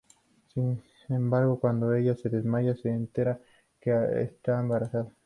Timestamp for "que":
3.79-4.21